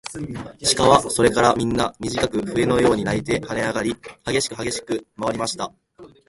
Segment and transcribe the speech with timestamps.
[0.77, 5.71] 鹿はそれからみんな、みじかく笛のように鳴いてはねあがり、はげしくはげしくまわりました。